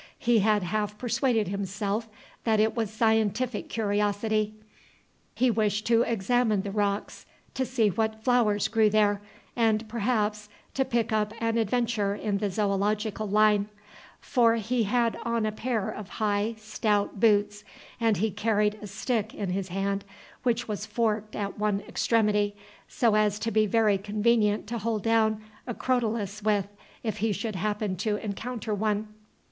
He 0.17 0.39
had 0.39 0.63
half 0.63 0.97
persuaded 0.97 1.47
himself 1.49 2.09
that 2.43 2.59
it 2.59 2.75
was 2.75 2.89
scientific 2.89 3.69
curiosity. 3.69 4.55
He 5.35 5.51
wished 5.51 5.85
to 5.85 6.01
examine 6.01 6.63
the 6.63 6.71
rocks, 6.71 7.27
to 7.53 7.67
see 7.67 7.89
what 7.89 8.23
flowers 8.23 8.67
grew 8.67 8.89
there, 8.89 9.21
and 9.55 9.87
perhaps 9.87 10.49
to 10.73 10.83
pick 10.85 11.11
up 11.13 11.33
an 11.39 11.59
adventure 11.59 12.15
in 12.15 12.39
the 12.39 12.49
zoological 12.49 13.27
line; 13.27 13.69
for 14.19 14.55
he 14.55 14.85
had 14.85 15.19
on 15.23 15.45
a 15.45 15.51
pair 15.51 15.91
of 15.91 16.09
high, 16.17 16.55
stout 16.57 17.19
boots, 17.19 17.63
and 17.99 18.17
he 18.17 18.31
carried 18.31 18.79
a 18.81 18.87
stick 18.87 19.35
in 19.35 19.51
his 19.51 19.67
hand, 19.67 20.03
which 20.41 20.67
was 20.67 20.83
forked 20.83 21.35
at 21.35 21.59
one 21.59 21.81
extremity, 21.81 22.55
so 22.87 23.13
as 23.13 23.37
to 23.37 23.51
be 23.51 23.67
very 23.67 23.99
convenient 23.99 24.65
to 24.65 24.79
hold 24.79 25.03
down 25.03 25.43
a 25.67 25.75
crotalus 25.75 26.41
with, 26.41 26.69
if 27.03 27.17
he 27.17 27.31
should 27.31 27.55
happen 27.55 27.95
to 27.97 28.15
encounter 28.15 28.73
one. 28.73 29.07